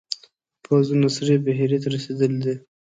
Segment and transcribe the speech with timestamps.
[0.65, 2.55] پوځونه سرې بحیرې ته رسېدلي دي.